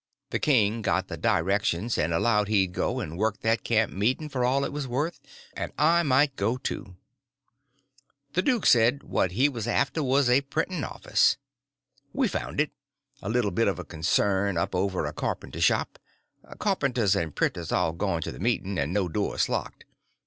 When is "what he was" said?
9.03-9.67